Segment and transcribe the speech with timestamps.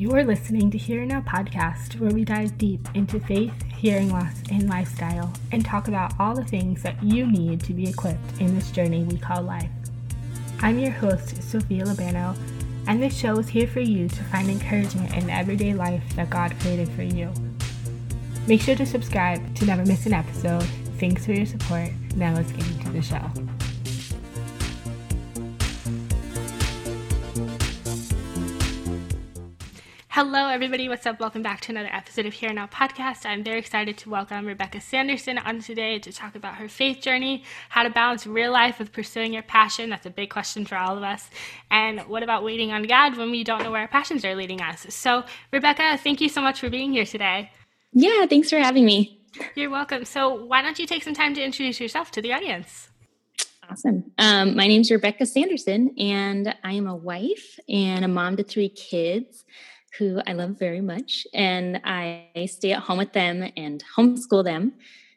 [0.00, 4.66] You're listening to Here Now podcast, where we dive deep into faith, hearing loss, and
[4.66, 8.70] lifestyle, and talk about all the things that you need to be equipped in this
[8.70, 9.68] journey we call life.
[10.62, 12.34] I'm your host, Sophia Labano,
[12.86, 16.58] and this show is here for you to find encouragement in everyday life that God
[16.60, 17.30] created for you.
[18.46, 20.64] Make sure to subscribe to never miss an episode.
[20.98, 21.90] Thanks for your support.
[22.16, 23.30] Now let's get into the show.
[30.12, 30.88] Hello, everybody.
[30.88, 31.20] What's up?
[31.20, 33.24] Welcome back to another episode of Here Now Podcast.
[33.24, 37.44] I'm very excited to welcome Rebecca Sanderson on today to talk about her faith journey,
[37.68, 39.88] how to balance real life with pursuing your passion.
[39.88, 41.30] That's a big question for all of us.
[41.70, 44.60] And what about waiting on God when we don't know where our passions are leading
[44.60, 44.84] us?
[44.92, 45.22] So,
[45.52, 47.52] Rebecca, thank you so much for being here today.
[47.92, 49.20] Yeah, thanks for having me.
[49.54, 50.04] You're welcome.
[50.04, 52.88] So, why don't you take some time to introduce yourself to the audience?
[53.70, 54.10] Awesome.
[54.18, 58.42] Um, my name is Rebecca Sanderson, and I am a wife and a mom to
[58.42, 59.44] three kids
[59.98, 61.26] who I love very much.
[61.34, 64.74] And I stay at home with them and homeschool them.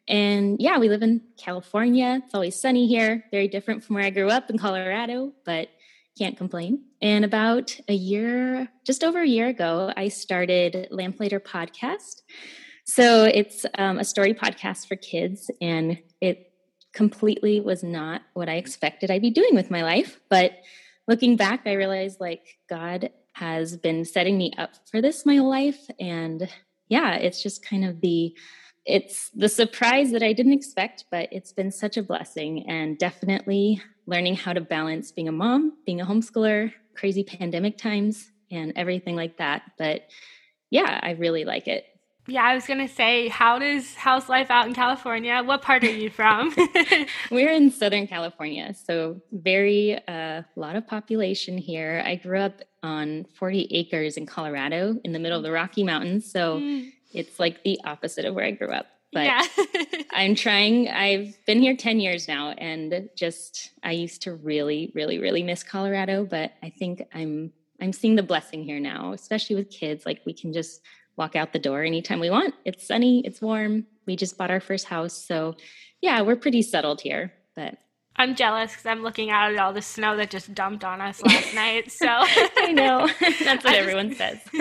[0.07, 2.21] And yeah, we live in California.
[2.23, 5.69] It's always sunny here, very different from where I grew up in Colorado, but
[6.17, 6.83] can't complain.
[7.01, 12.21] And about a year, just over a year ago, I started Lamplighter Podcast.
[12.85, 16.51] So it's um, a story podcast for kids, and it
[16.93, 20.19] completely was not what I expected I'd be doing with my life.
[20.29, 20.51] But
[21.07, 25.89] looking back, I realized like God has been setting me up for this my life.
[25.99, 26.47] And
[26.87, 28.35] yeah, it's just kind of the
[28.85, 33.81] it's the surprise that I didn't expect, but it's been such a blessing and definitely
[34.07, 39.15] learning how to balance being a mom, being a homeschooler, crazy pandemic times, and everything
[39.15, 39.63] like that.
[39.77, 40.09] But
[40.69, 41.85] yeah, I really like it.
[42.27, 45.41] Yeah, I was gonna say, how does how's life out in California?
[45.43, 46.55] What part are you from?
[47.31, 52.01] We're in Southern California, so very a uh, lot of population here.
[52.05, 56.31] I grew up on 40 acres in Colorado, in the middle of the Rocky Mountains,
[56.31, 56.89] so mm.
[57.11, 58.87] it's like the opposite of where I grew up.
[59.11, 59.43] But yeah.
[60.11, 60.89] I'm trying.
[60.89, 65.61] I've been here 10 years now, and just I used to really, really, really miss
[65.61, 67.51] Colorado, but I think I'm
[67.81, 70.05] I'm seeing the blessing here now, especially with kids.
[70.05, 70.81] Like we can just
[71.17, 72.55] walk out the door anytime we want.
[72.65, 73.85] It's sunny, it's warm.
[74.05, 75.13] We just bought our first house.
[75.13, 75.55] So,
[76.01, 77.33] yeah, we're pretty settled here.
[77.55, 77.77] But
[78.15, 81.21] I'm jealous because I'm looking out at all the snow that just dumped on us
[81.23, 81.91] last night.
[81.91, 83.07] So I know
[83.43, 84.39] that's what everyone says.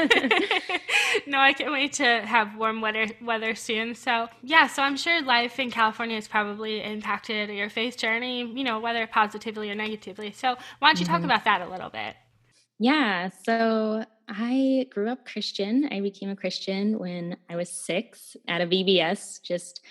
[1.26, 3.94] no, I can't wait to have warm weather weather soon.
[3.94, 8.40] So yeah, so I'm sure life in California has probably impacted your faith journey.
[8.40, 10.32] You know, whether positively or negatively.
[10.32, 11.14] So why don't you mm-hmm.
[11.14, 12.16] talk about that a little bit?
[12.78, 13.28] Yeah.
[13.44, 14.04] So
[14.34, 15.88] I grew up Christian.
[15.92, 19.84] I became a Christian when I was six at a VBS, just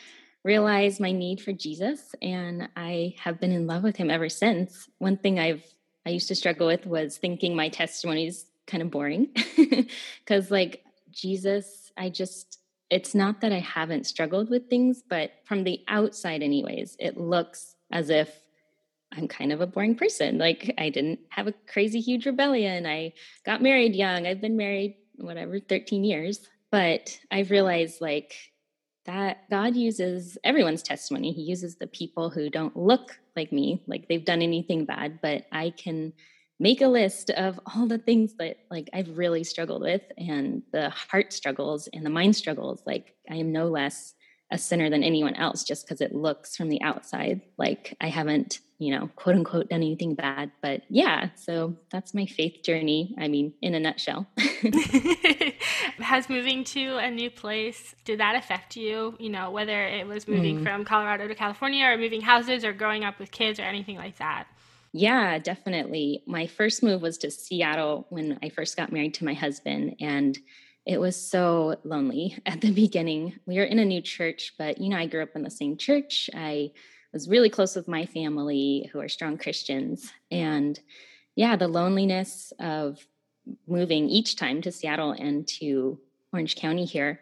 [0.44, 4.90] realized my need for Jesus and I have been in love with him ever since.
[4.98, 5.64] One thing I've
[6.04, 9.28] I used to struggle with was thinking my testimony is kind of boring
[10.26, 12.60] cuz like Jesus, I just
[12.90, 17.76] it's not that I haven't struggled with things, but from the outside anyways, it looks
[17.92, 18.41] as if
[19.16, 20.38] I'm kind of a boring person.
[20.38, 22.86] Like I didn't have a crazy huge rebellion.
[22.86, 23.14] I
[23.46, 24.26] got married young.
[24.26, 28.34] I've been married whatever 13 years, but I've realized like
[29.06, 31.32] that God uses everyone's testimony.
[31.32, 35.46] He uses the people who don't look like me, like they've done anything bad, but
[35.52, 36.14] I can
[36.60, 40.92] make a list of all the things that like I've really struggled with and the
[40.92, 42.84] heart struggles and the mind struggles.
[42.86, 44.14] Like I am no less
[44.52, 48.60] a sinner than anyone else just because it looks from the outside like I haven't,
[48.80, 50.52] you know, quote unquote done anything bad.
[50.62, 53.16] But yeah, so that's my faith journey.
[53.18, 54.28] I mean, in a nutshell.
[56.00, 59.16] Has moving to a new place, did that affect you?
[59.20, 60.64] You know, whether it was moving mm.
[60.64, 64.18] from Colorado to California or moving houses or growing up with kids or anything like
[64.18, 64.48] that?
[64.94, 66.24] Yeah, definitely.
[66.26, 69.96] My first move was to Seattle when I first got married to my husband.
[70.02, 70.38] And
[70.86, 73.40] it was so lonely at the beginning.
[73.46, 75.78] We were in a new church, but you know, I grew up in the same
[75.78, 76.30] church.
[76.36, 76.72] I
[77.14, 80.12] was really close with my family who are strong Christians.
[80.32, 80.80] And
[81.36, 83.06] yeah, the loneliness of
[83.68, 86.00] moving each time to Seattle and to
[86.32, 87.20] Orange County here,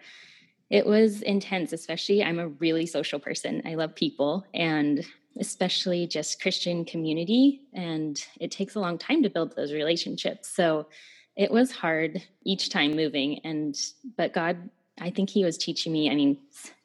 [0.70, 3.64] it was intense, especially I'm a really social person.
[3.66, 5.04] I love people and
[5.40, 7.62] especially just Christian community.
[7.74, 10.50] And it takes a long time to build those relationships.
[10.50, 10.88] So
[11.36, 13.76] it was hard each time moving and
[14.18, 16.38] but god i think he was teaching me i mean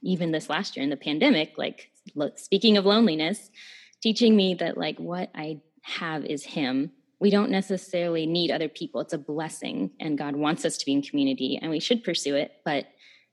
[0.03, 1.91] even this last year in the pandemic like
[2.37, 3.51] speaking of loneliness
[4.03, 6.91] teaching me that like what i have is him.
[7.21, 9.01] We don't necessarily need other people.
[9.01, 12.35] It's a blessing and god wants us to be in community and we should pursue
[12.35, 12.87] it but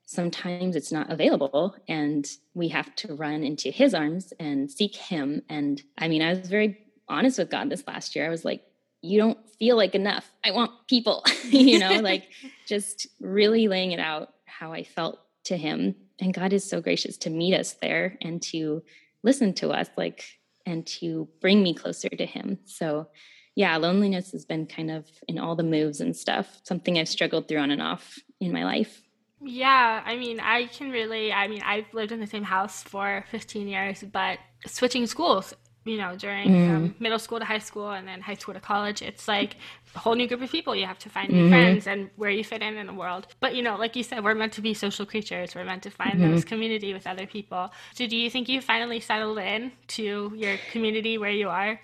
[0.06, 5.42] sometimes it's not available and we have to run into his arms and seek him.
[5.50, 6.78] And i mean i was very
[7.08, 8.26] honest with god this last year.
[8.26, 8.64] I was like
[9.02, 10.30] you don't feel like enough.
[10.46, 12.30] I want people, you know, like
[12.68, 15.96] just really laying it out how I felt to him.
[16.20, 18.84] And God is so gracious to meet us there and to
[19.24, 20.24] listen to us, like,
[20.66, 22.60] and to bring me closer to him.
[22.66, 23.08] So,
[23.56, 27.48] yeah, loneliness has been kind of in all the moves and stuff, something I've struggled
[27.48, 29.02] through on and off in my life.
[29.44, 33.26] Yeah, I mean, I can really, I mean, I've lived in the same house for
[33.32, 34.38] 15 years, but
[34.68, 36.76] switching schools you know, during mm.
[36.76, 39.56] um, middle school to high school and then high school to college, it's like
[39.96, 40.76] a whole new group of people.
[40.76, 41.50] You have to find new mm-hmm.
[41.50, 43.28] friends and where you fit in in the world.
[43.40, 45.56] But, you know, like you said, we're meant to be social creatures.
[45.56, 46.32] We're meant to find mm-hmm.
[46.32, 47.72] those community with other people.
[47.96, 51.80] So do you think you finally settled in to your community where you are?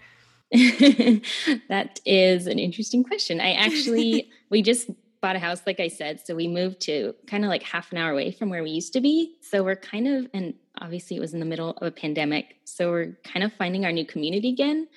[0.52, 3.42] that is an interesting question.
[3.42, 4.90] I actually, we just
[5.22, 6.26] bought a house, like I said.
[6.26, 8.94] So we moved to kind of like half an hour away from where we used
[8.94, 9.36] to be.
[9.42, 12.56] So we're kind of, and obviously it was in the middle of a pandemic.
[12.66, 14.88] So we're kind of finding our new community again.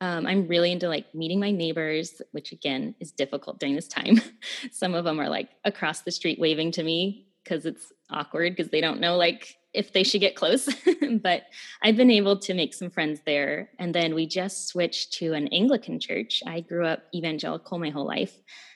[0.00, 4.20] Um, I'm really into like meeting my neighbors, which again is difficult during this time.
[4.72, 8.70] Some of them are like across the street waving to me because it's awkward because
[8.70, 10.68] they don't know like if they should get close.
[11.22, 11.44] but
[11.82, 13.70] I've been able to make some friends there.
[13.78, 16.42] And then we just switched to an Anglican church.
[16.46, 18.34] I grew up evangelical my whole life.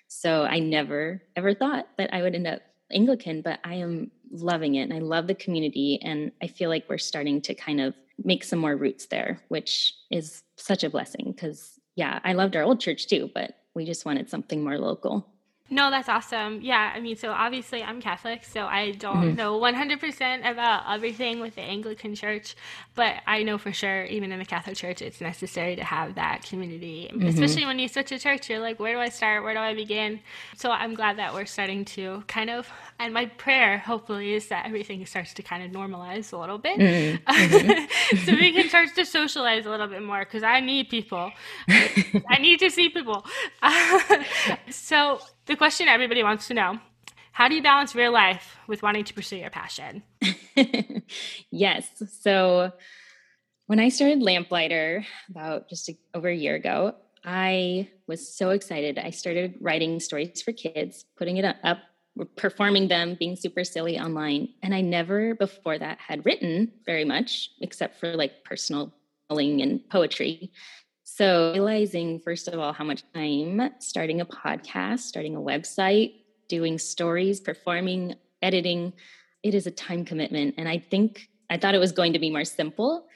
[0.09, 4.77] So I never ever thought that I would end up Anglican, but I am loving
[4.77, 5.99] it and I love the community.
[6.03, 9.95] And I feel like we're starting to kind of make some more roots there, which
[10.11, 14.05] is such a blessing because, yeah, I loved our old church too, but we just
[14.05, 15.27] wanted something more local.
[15.71, 16.61] No, that's awesome.
[16.63, 19.37] Yeah, I mean, so obviously I'm Catholic, so I don't mm-hmm.
[19.37, 22.57] know 100% about everything with the Anglican Church,
[22.95, 26.43] but I know for sure, even in the Catholic Church, it's necessary to have that
[26.43, 27.11] community.
[27.13, 27.27] Mm-hmm.
[27.27, 29.43] Especially when you switch a church, you're like, where do I start?
[29.43, 30.21] Where do I begin?
[30.57, 34.65] So I'm glad that we're starting to kind of, and my prayer, hopefully, is that
[34.65, 36.79] everything starts to kind of normalize a little bit.
[36.79, 38.17] Mm-hmm.
[38.25, 41.31] so we can start to socialize a little bit more because I need people.
[41.69, 43.27] I need to see people.
[44.71, 46.79] so, the question everybody wants to know
[47.33, 50.03] how do you balance real life with wanting to pursue your passion?
[51.53, 51.89] yes.
[52.21, 52.73] So
[53.67, 58.99] when I started Lamplighter about just a, over a year ago, I was so excited.
[58.99, 61.79] I started writing stories for kids, putting it up,
[62.35, 64.49] performing them, being super silly online.
[64.63, 68.93] And I never before that had written very much, except for like personal
[69.31, 70.51] and poetry.
[71.19, 76.13] So, realizing, first of all, how much time starting a podcast, starting a website,
[76.47, 78.93] doing stories, performing, editing,
[79.43, 80.55] it is a time commitment.
[80.59, 83.09] And I think I thought it was going to be more simple,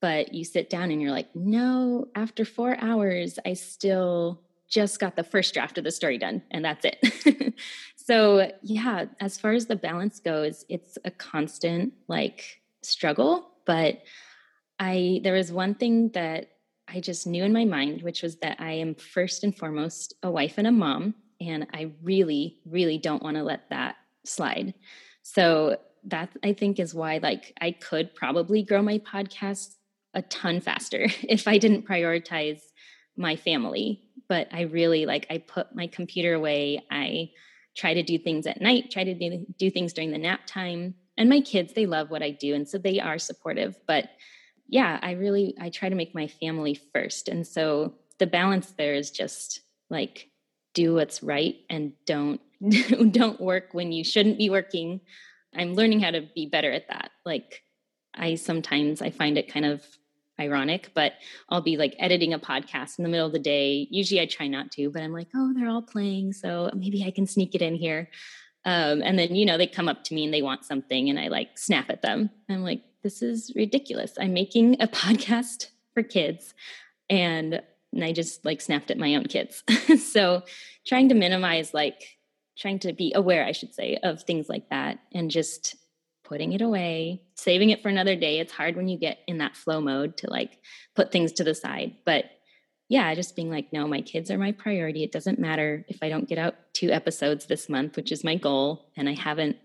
[0.00, 5.16] but you sit down and you're like, no, after four hours, I still just got
[5.16, 7.54] the first draft of the story done, and that's it.
[7.96, 14.02] so, yeah, as far as the balance goes, it's a constant like struggle, but
[14.78, 16.50] I there was one thing that
[16.92, 20.30] I just knew in my mind, which was that I am first and foremost a
[20.30, 21.14] wife and a mom.
[21.40, 24.74] And I really, really don't want to let that slide.
[25.22, 29.74] So that I think is why like I could probably grow my podcast
[30.14, 32.60] a ton faster if I didn't prioritize
[33.16, 34.02] my family.
[34.28, 36.84] But I really like I put my computer away.
[36.90, 37.30] I
[37.76, 40.94] try to do things at night, try to do, do things during the nap time.
[41.16, 42.54] And my kids, they love what I do.
[42.54, 43.76] And so they are supportive.
[43.86, 44.08] But
[44.70, 47.28] yeah, I really I try to make my family first.
[47.28, 50.28] And so the balance there is just like
[50.74, 52.40] do what's right and don't
[53.12, 55.00] don't work when you shouldn't be working.
[55.54, 57.10] I'm learning how to be better at that.
[57.26, 57.62] Like
[58.14, 59.84] I sometimes I find it kind of
[60.38, 61.14] ironic, but
[61.48, 63.88] I'll be like editing a podcast in the middle of the day.
[63.90, 67.10] Usually I try not to, but I'm like, oh, they're all playing, so maybe I
[67.10, 68.08] can sneak it in here.
[68.64, 71.18] Um, and then you know they come up to me and they want something, and
[71.18, 72.30] I like snap at them.
[72.48, 74.12] I'm like, this is ridiculous.
[74.18, 76.54] I'm making a podcast for kids
[77.08, 77.62] and,
[78.00, 79.64] I just like snapped at my own kids.
[80.12, 80.44] so
[80.86, 82.18] trying to minimize like
[82.56, 85.74] trying to be aware, I should say, of things like that and just
[86.22, 88.38] putting it away, saving it for another day.
[88.38, 90.58] It's hard when you get in that flow mode to like
[90.94, 91.96] put things to the side.
[92.06, 92.26] But
[92.88, 95.02] yeah, just being like, no, my kids are my priority.
[95.02, 98.36] It doesn't matter if I don't get out two episodes this month, which is my
[98.36, 98.92] goal.
[98.96, 99.56] And I haven't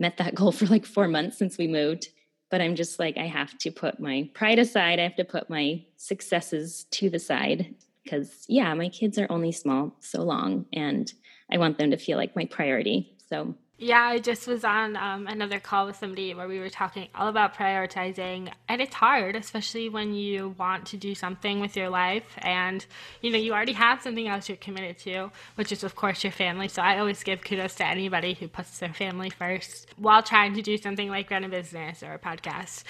[0.00, 2.08] met that goal for like four months since we moved
[2.54, 5.00] but I'm just like, I have to put my pride aside.
[5.00, 9.50] I have to put my successes to the side because, yeah, my kids are only
[9.50, 11.12] small so long and
[11.50, 13.16] I want them to feel like my priority.
[13.28, 17.06] So Yeah, I just was on um, another call with somebody where we were talking
[17.14, 21.90] all about prioritizing, and it's hard, especially when you want to do something with your
[21.90, 22.86] life, and
[23.20, 26.32] you know you already have something else you're committed to, which is of course your
[26.32, 26.66] family.
[26.66, 30.62] So I always give kudos to anybody who puts their family first while trying to
[30.62, 32.84] do something like run a business or a podcast.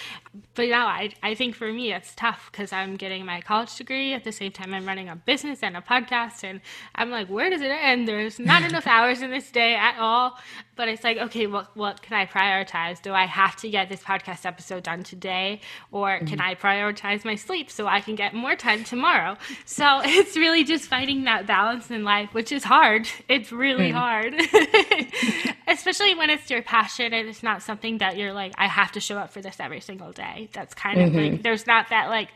[0.54, 4.12] But know, I I think for me it's tough because I'm getting my college degree
[4.12, 6.60] at the same time I'm running a business and a podcast, and
[6.94, 8.06] I'm like, where does it end?
[8.06, 10.38] There's not enough hours in this day at all
[10.76, 14.02] but it's like okay what what can i prioritize do i have to get this
[14.02, 15.60] podcast episode done today
[15.90, 16.26] or mm-hmm.
[16.26, 20.64] can i prioritize my sleep so i can get more time tomorrow so it's really
[20.64, 23.94] just finding that balance in life which is hard it's really mm.
[23.94, 24.34] hard
[25.68, 29.00] especially when it's your passion and it's not something that you're like i have to
[29.00, 31.08] show up for this every single day that's kind mm-hmm.
[31.08, 31.42] of like mm-hmm.
[31.42, 32.28] there's not that like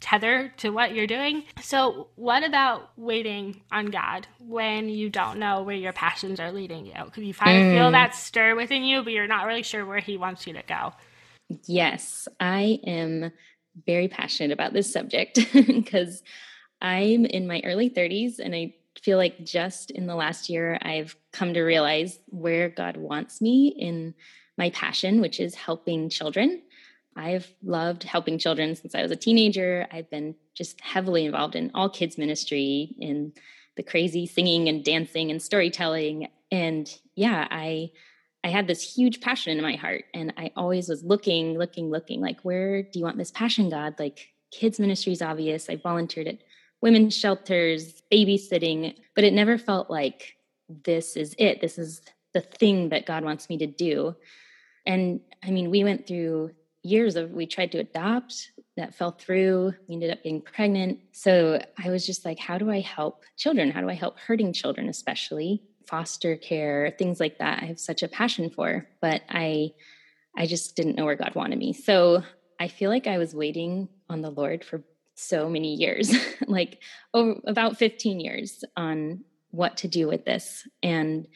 [0.00, 1.44] tether to what you're doing.
[1.62, 6.86] So, what about waiting on God when you don't know where your passions are leading
[6.86, 6.94] you?
[7.04, 7.74] Because you kind of mm.
[7.74, 10.62] feel that stir within you, but you're not really sure where He wants you to
[10.62, 10.92] go.
[11.66, 13.32] Yes, I am
[13.86, 16.22] very passionate about this subject because
[16.80, 21.16] I'm in my early 30s and I feel like just in the last year I've
[21.32, 24.14] come to realize where God wants me in
[24.58, 26.62] my passion, which is helping children.
[27.20, 29.86] I've loved helping children since I was a teenager.
[29.92, 33.32] I've been just heavily involved in all kids ministry in
[33.76, 37.90] the crazy singing and dancing and storytelling and yeah, I
[38.42, 42.22] I had this huge passion in my heart and I always was looking, looking, looking
[42.22, 43.96] like where do you want this passion God?
[43.98, 45.68] Like kids ministry is obvious.
[45.68, 46.38] I volunteered at
[46.80, 50.36] women's shelters, babysitting, but it never felt like
[50.84, 51.60] this is it.
[51.60, 52.00] This is
[52.32, 54.16] the thing that God wants me to do.
[54.86, 59.74] And I mean, we went through years of we tried to adopt that fell through
[59.88, 61.00] we ended up getting pregnant.
[61.12, 63.70] So i was just like how do i help children?
[63.70, 65.62] How do i help hurting children especially?
[65.86, 69.72] Foster care things like that i have such a passion for but i
[70.36, 71.72] i just didn't know where god wanted me.
[71.72, 72.22] So
[72.58, 74.82] i feel like i was waiting on the lord for
[75.14, 76.14] so many years
[76.46, 76.80] like
[77.12, 80.66] over about 15 years on what to do with this.
[80.82, 81.26] And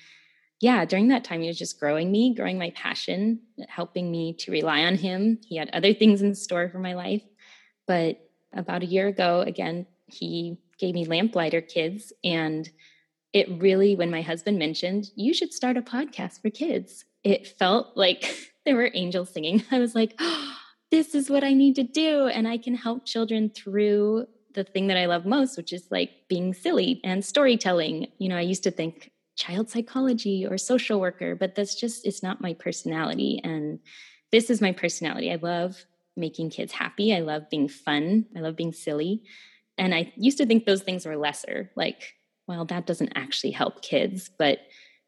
[0.65, 4.51] yeah, during that time, he was just growing me, growing my passion, helping me to
[4.51, 5.39] rely on him.
[5.47, 7.21] He had other things in store for my life.
[7.87, 8.19] But
[8.55, 12.15] about a year ago, again, he gave me Lamplighter Kids.
[12.25, 12.67] And
[13.35, 17.95] it really, when my husband mentioned, you should start a podcast for kids, it felt
[17.95, 19.63] like there were angels singing.
[19.71, 20.57] I was like, oh,
[20.91, 22.29] this is what I need to do.
[22.29, 26.11] And I can help children through the thing that I love most, which is like
[26.27, 28.07] being silly and storytelling.
[28.17, 32.23] You know, I used to think child psychology or social worker, but that's just, it's
[32.23, 33.41] not my personality.
[33.43, 33.81] And
[34.31, 35.33] this is my personality.
[35.33, 35.85] I love
[36.17, 37.15] making kids happy.
[37.15, 38.27] I love being fun.
[38.37, 39.23] I love being silly.
[39.77, 42.15] And I used to think those things were lesser, like,
[42.47, 44.31] well, that doesn't actually help kids.
[44.39, 44.59] But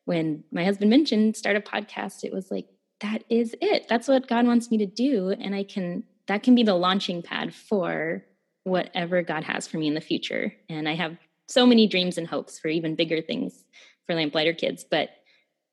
[0.04, 2.66] when my husband mentioned start a podcast, it was like,
[3.00, 3.86] that is it.
[3.88, 5.30] That's what God wants me to do.
[5.30, 8.24] And I can, that can be the launching pad for
[8.64, 10.52] whatever God has for me in the future.
[10.68, 11.16] And I have
[11.46, 13.64] so many dreams and hopes for even bigger things
[14.06, 15.10] for lamplighter kids but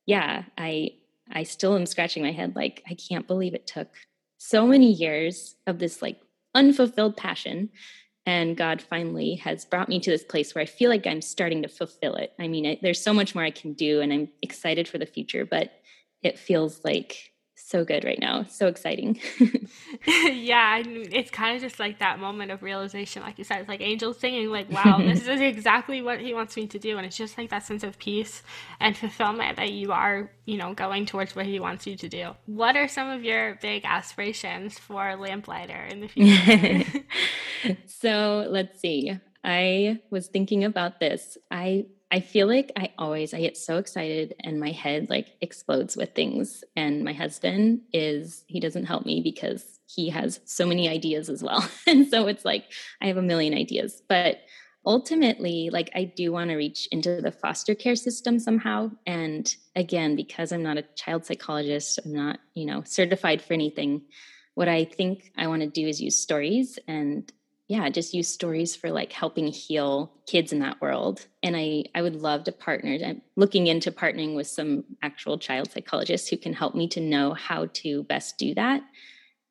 [0.06, 0.92] yeah i
[1.32, 3.90] i still am scratching my head like i can't believe it took
[4.38, 6.20] so many years of this like
[6.56, 7.70] unfulfilled passion
[8.26, 11.62] and god finally has brought me to this place where i feel like i'm starting
[11.62, 12.34] to fulfill it.
[12.40, 15.06] I mean I, there's so much more i can do and i'm excited for the
[15.06, 15.72] future but
[16.22, 17.33] it feels like
[17.74, 18.44] so good right now.
[18.44, 19.20] So exciting.
[20.06, 23.82] yeah, it's kind of just like that moment of realization, like you said, it's like
[23.82, 26.98] angels singing, like, wow, this is exactly what he wants me to do.
[26.98, 28.44] And it's just like that sense of peace
[28.80, 32.36] and fulfillment that you are, you know, going towards what he wants you to do.
[32.46, 37.04] What are some of your big aspirations for Lamplighter in the future?
[37.88, 39.18] so let's see.
[39.44, 41.40] I was thinking about this.
[41.50, 45.98] I I feel like I always I get so excited and my head like explodes
[45.98, 50.88] with things and my husband is he doesn't help me because he has so many
[50.88, 51.68] ideas as well.
[51.88, 52.66] and so it's like
[53.02, 54.38] I have a million ideas, but
[54.86, 60.16] ultimately like I do want to reach into the foster care system somehow and again
[60.16, 64.04] because I'm not a child psychologist, I'm not, you know, certified for anything.
[64.54, 67.32] What I think I want to do is use stories and
[67.68, 72.02] yeah just use stories for like helping heal kids in that world and i i
[72.02, 76.54] would love to partner i'm looking into partnering with some actual child psychologists who can
[76.54, 78.82] help me to know how to best do that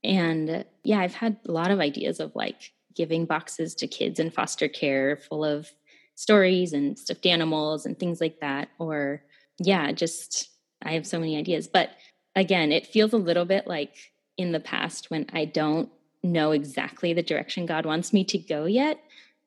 [0.04, 4.30] and yeah i've had a lot of ideas of like giving boxes to kids in
[4.30, 5.70] foster care full of
[6.14, 9.22] stories and stuffed animals and things like that or
[9.58, 10.50] yeah just
[10.82, 11.90] i have so many ideas but
[12.36, 13.94] again it feels a little bit like
[14.36, 15.90] in the past when i don't
[16.22, 19.02] know exactly the direction God wants me to go yet.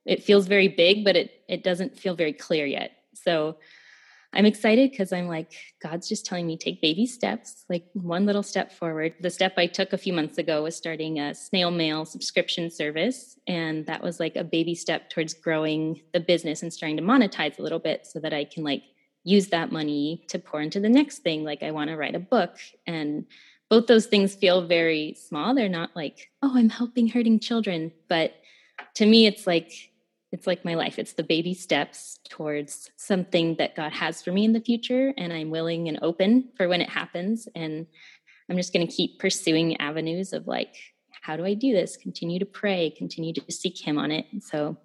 [0.06, 2.92] It feels very big, but it it doesn't feel very clear yet.
[3.14, 3.58] So
[4.36, 8.44] I'm excited because I'm like, God's just telling me take baby steps, like one little
[8.44, 9.14] step forward.
[9.22, 13.40] The step I took a few months ago was starting a snail mail subscription service.
[13.48, 17.58] And that was like a baby step towards growing the business and starting to monetize
[17.58, 18.84] a little bit so that I can like
[19.24, 21.46] use that money to pour into the next thing.
[21.46, 22.58] Like I want to write a book.
[22.86, 23.26] And
[23.70, 25.56] both those things feel very small.
[25.56, 27.92] They're not like, oh, I'm helping hurting children.
[28.08, 28.36] But
[28.96, 29.72] to me, it's like,
[30.32, 31.00] it's like my life.
[31.00, 35.14] It's the baby steps towards something that God has for me in the future.
[35.18, 37.48] And I'm willing and open for when it happens.
[37.56, 37.88] And
[38.50, 40.76] I'm just going to keep pursuing avenues of like,
[41.22, 41.98] how do I do this?
[41.98, 44.26] Continue to pray, continue to seek Him on it.
[44.42, 44.78] So,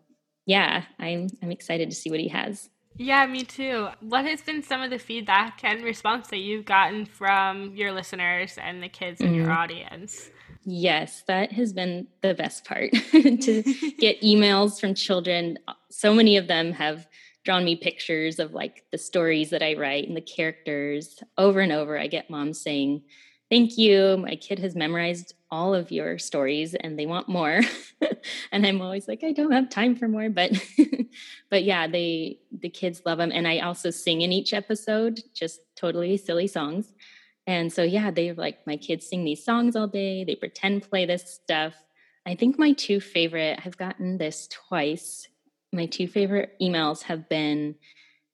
[0.46, 2.70] yeah, I'm I'm excited to see what He has.
[2.96, 3.88] Yeah, me too.
[4.00, 8.58] What has been some of the feedback and response that you've gotten from your listeners
[8.62, 9.36] and the kids in mm.
[9.36, 10.30] your audience?
[10.64, 13.62] Yes, that has been the best part to
[13.98, 15.58] get emails from children.
[15.90, 17.06] So many of them have
[17.44, 21.72] drawn me pictures of like the stories that I write and the characters over and
[21.72, 21.98] over.
[21.98, 23.02] I get moms saying,
[23.50, 24.16] Thank you.
[24.16, 27.60] My kid has memorized all of your stories and they want more.
[28.52, 30.30] and I'm always like, I don't have time for more.
[30.30, 30.52] But
[31.50, 33.32] but yeah, they the kids love them.
[33.32, 36.92] And I also sing in each episode, just totally silly songs.
[37.46, 40.24] And so, yeah, they like, my kids sing these songs all day.
[40.24, 41.74] They pretend play this stuff.
[42.26, 45.26] I think my two favorite, I've gotten this twice.
[45.72, 47.76] My two favorite emails have been,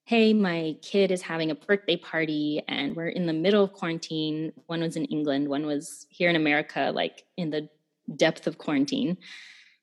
[0.07, 4.53] Hey, my kid is having a birthday party and we're in the middle of quarantine.
[4.67, 7.69] One was in England, one was here in America, like in the
[8.15, 9.17] depth of quarantine.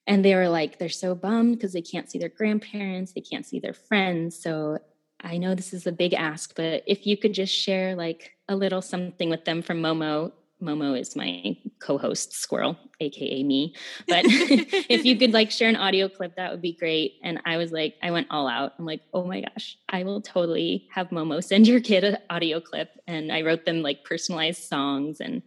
[0.08, 3.46] And they were like, they're so bummed because they can't see their grandparents, they can't
[3.46, 4.42] see their friends.
[4.42, 4.78] So
[5.20, 8.56] I know this is a big ask, but if you could just share like a
[8.56, 10.32] little something with them from Momo.
[10.64, 13.76] Momo is my co-host squirrel, aka me.
[14.08, 17.20] But if you could like share an audio clip, that would be great.
[17.24, 18.74] And I was like, I went all out.
[18.80, 22.60] I'm like, oh my gosh, I will totally have Momo send your kid an audio
[22.60, 22.90] clip.
[23.08, 25.20] And I wrote them like personalized songs.
[25.20, 25.42] And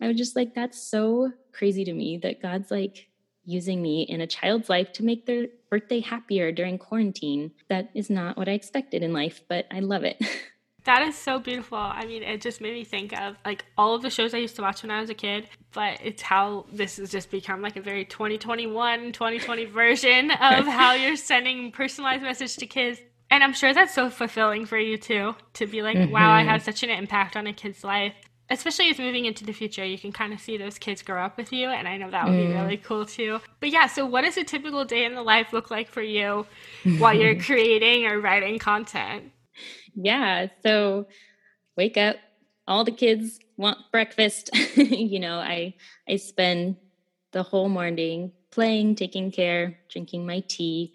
[0.00, 3.08] I was just like, that's so crazy to me that God's like
[3.44, 7.50] using me in a child's life to make their birthday happier during quarantine.
[7.68, 10.22] That is not what I expected in life, but I love it.
[10.84, 11.78] That is so beautiful.
[11.78, 14.56] I mean, it just made me think of like all of the shows I used
[14.56, 17.76] to watch when I was a kid, but it's how this has just become like
[17.76, 23.00] a very 2021, 2020 version of how you're sending personalized message to kids.
[23.30, 26.12] And I'm sure that's so fulfilling for you too, to be like, mm-hmm.
[26.12, 26.50] wow, I mm-hmm.
[26.50, 28.14] had such an impact on a kid's life
[28.52, 31.36] especially as moving into the future, you can kind of see those kids grow up
[31.36, 31.68] with you.
[31.68, 32.48] And I know that would mm.
[32.48, 33.40] be really cool too.
[33.60, 36.46] But yeah, so what does a typical day in the life look like for you
[36.98, 39.32] while you're creating or writing content?
[39.94, 40.46] Yeah.
[40.62, 41.06] So
[41.76, 42.16] wake up,
[42.66, 44.50] all the kids want breakfast.
[44.76, 45.74] you know, I
[46.08, 46.76] I spend
[47.32, 50.92] the whole morning playing, taking care, drinking my tea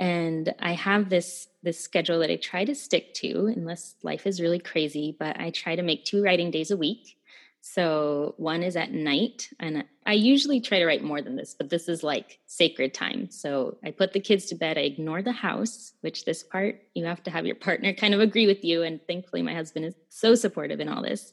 [0.00, 4.40] and i have this this schedule that i try to stick to unless life is
[4.40, 7.16] really crazy but i try to make two writing days a week
[7.66, 11.70] so one is at night and i usually try to write more than this but
[11.70, 15.32] this is like sacred time so i put the kids to bed i ignore the
[15.32, 18.82] house which this part you have to have your partner kind of agree with you
[18.82, 21.32] and thankfully my husband is so supportive in all this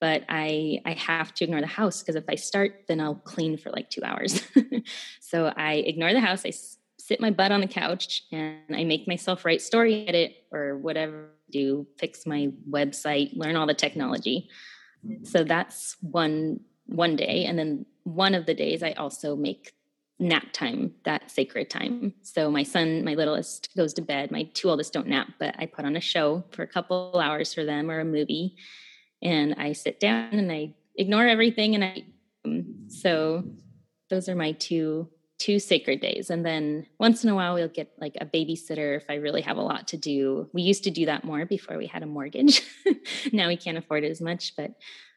[0.00, 3.58] but I I have to ignore the house because if I start, then I'll clean
[3.58, 4.40] for like two hours.
[5.20, 6.46] so I ignore the house.
[6.46, 6.52] I
[6.98, 11.28] sit my butt on the couch and I make myself write story edit or whatever
[11.50, 14.48] do, fix my website, learn all the technology.
[15.22, 17.44] So that's one one day.
[17.44, 19.72] And then one of the days I also make
[20.18, 22.12] nap time, that sacred time.
[22.22, 24.30] So my son, my littlest, goes to bed.
[24.30, 27.54] My two oldest don't nap, but I put on a show for a couple hours
[27.54, 28.56] for them or a movie.
[29.22, 31.74] And I sit down and I ignore everything.
[31.74, 32.04] And I,
[32.44, 33.44] um, so
[34.10, 35.08] those are my two
[35.40, 39.06] two sacred days and then once in a while we'll get like a babysitter if
[39.08, 40.48] i really have a lot to do.
[40.52, 42.62] We used to do that more before we had a mortgage.
[43.32, 44.72] Now we can't afford it as much but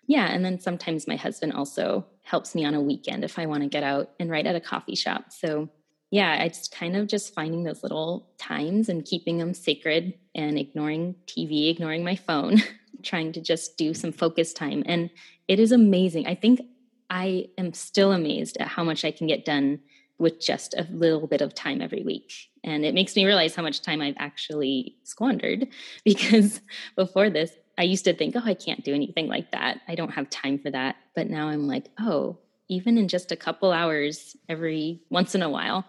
[0.07, 3.63] yeah and then sometimes my husband also helps me on a weekend if i want
[3.63, 5.25] to get out and write at a coffee shop.
[5.29, 5.69] So
[6.09, 11.15] yeah it's kind of just finding those little times and keeping them sacred and ignoring
[11.27, 12.61] tv ignoring my phone
[13.03, 14.83] trying to just do some focus time.
[14.85, 15.09] And
[15.49, 16.27] it is amazing.
[16.27, 16.61] I think
[17.09, 19.79] i am still amazed at how much i can get done
[20.19, 22.33] with just a little bit of time every week.
[22.63, 25.67] And it makes me realize how much time I've actually squandered
[26.05, 26.61] because
[26.95, 29.81] before this, I used to think, oh, I can't do anything like that.
[29.87, 30.95] I don't have time for that.
[31.15, 32.37] But now I'm like, oh,
[32.69, 35.85] even in just a couple hours every once in a while,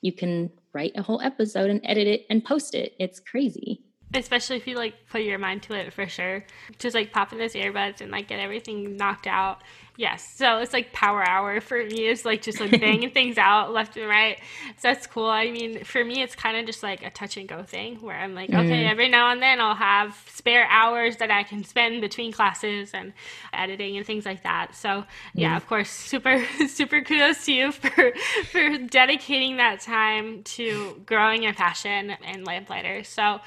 [0.00, 2.94] you can write a whole episode and edit it and post it.
[2.98, 3.82] It's crazy.
[4.14, 6.44] Especially if you like put your mind to it for sure.
[6.78, 9.62] Just like pop in those earbuds and like get everything knocked out.
[9.96, 10.28] Yes.
[10.34, 12.08] So it's like power hour for me.
[12.08, 14.38] It's like just like banging things out left and right.
[14.78, 15.28] So that's cool.
[15.28, 18.16] I mean, for me, it's kind of just like a touch and go thing where
[18.16, 18.58] I'm like, mm.
[18.58, 22.90] okay, every now and then I'll have spare hours that I can spend between classes
[22.92, 23.12] and
[23.52, 24.74] editing and things like that.
[24.74, 25.58] So yeah, mm.
[25.58, 28.12] of course, super, super kudos to you for,
[28.50, 33.04] for dedicating that time to growing your passion in Lamplighter.
[33.04, 33.40] So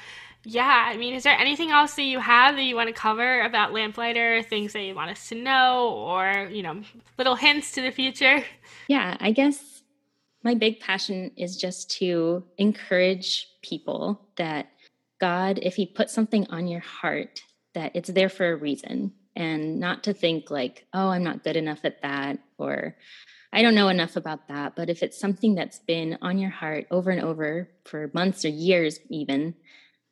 [0.50, 3.42] yeah, I mean, is there anything else that you have that you want to cover
[3.42, 6.80] about Lamplighter, things that you want us to know, or, you know,
[7.18, 8.42] little hints to the future?
[8.88, 9.82] Yeah, I guess
[10.42, 14.70] my big passion is just to encourage people that
[15.20, 17.42] God, if He put something on your heart,
[17.74, 21.56] that it's there for a reason and not to think like, oh, I'm not good
[21.56, 22.96] enough at that, or
[23.52, 24.76] I don't know enough about that.
[24.76, 28.48] But if it's something that's been on your heart over and over for months or
[28.48, 29.54] years, even,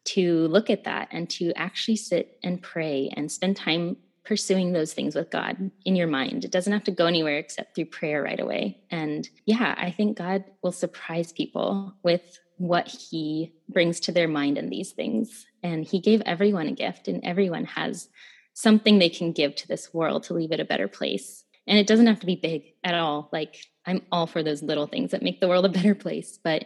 [0.07, 4.93] to look at that and to actually sit and pray and spend time pursuing those
[4.93, 6.45] things with God in your mind.
[6.45, 8.81] It doesn't have to go anywhere except through prayer right away.
[8.91, 14.59] And yeah, I think God will surprise people with what he brings to their mind
[14.59, 15.47] in these things.
[15.63, 18.09] And he gave everyone a gift, and everyone has
[18.55, 21.45] something they can give to this world to leave it a better place.
[21.67, 23.29] And it doesn't have to be big at all.
[23.33, 26.39] Like I'm all for those little things that make the world a better place.
[26.43, 26.65] But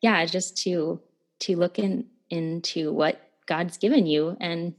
[0.00, 1.00] yeah, just to
[1.40, 4.74] to look in into what God's given you and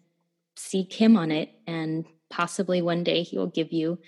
[0.56, 1.50] seek Him on it.
[1.68, 4.00] And possibly one day He will give you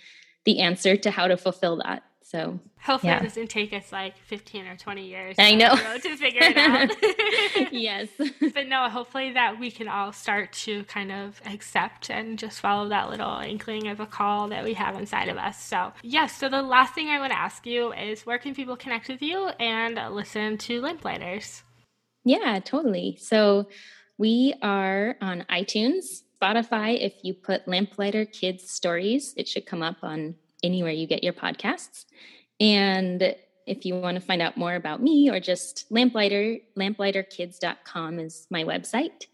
[0.46, 2.04] the answer to how to fulfill that.
[2.32, 3.20] So hopefully yeah.
[3.20, 7.74] it doesn't take us like 15 or 20 years I know to figure it out.
[7.74, 8.08] yes.
[8.54, 12.88] but no, hopefully that we can all start to kind of accept and just follow
[12.88, 15.62] that little inkling of a call that we have inside of us.
[15.62, 18.56] So yes, yeah, so the last thing I want to ask you is where can
[18.56, 21.64] people connect with you and listen to Lamplighters?
[22.24, 23.18] Yeah, totally.
[23.20, 23.68] So
[24.18, 27.00] we are on iTunes, Spotify.
[27.00, 31.34] If you put Lamplighter Kids Stories, it should come up on anywhere you get your
[31.34, 32.06] podcasts.
[32.60, 38.48] And if you want to find out more about me or just Lamplighter, lamplighterkids.com is
[38.50, 39.26] my website.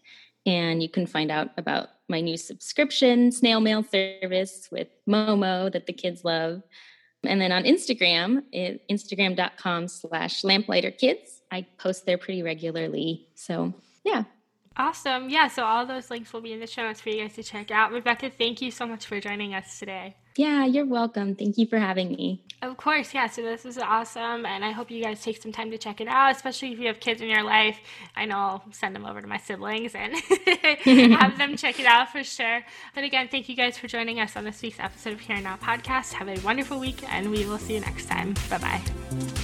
[0.46, 5.86] And you can find out about my new subscription snail mail service with Momo that
[5.86, 6.62] the kids love.
[7.24, 8.42] And then on Instagram,
[8.90, 11.40] instagram.com slash lamplighterkids.
[11.50, 13.28] I post there pretty regularly.
[13.34, 14.24] So, yeah.
[14.76, 15.28] Awesome.
[15.28, 15.48] Yeah.
[15.48, 17.70] So, all those links will be in the show notes for you guys to check
[17.70, 17.90] out.
[17.90, 20.16] Rebecca, thank you so much for joining us today.
[20.38, 21.34] Yeah, you're welcome.
[21.34, 22.40] Thank you for having me.
[22.62, 23.26] Of course, yeah.
[23.26, 26.06] So this is awesome, and I hope you guys take some time to check it
[26.06, 27.76] out, especially if you have kids in your life.
[28.14, 30.14] I know I'll send them over to my siblings and
[31.12, 32.64] have them check it out for sure.
[32.94, 35.44] But again, thank you guys for joining us on this week's episode of Here and
[35.44, 36.12] Now podcast.
[36.12, 38.34] Have a wonderful week, and we will see you next time.
[38.48, 39.37] Bye bye.